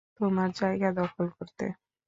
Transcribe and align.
তোমার 0.19 0.49
জায়গা 0.55 0.89
দখল 0.99 1.27
করতে। 1.37 1.65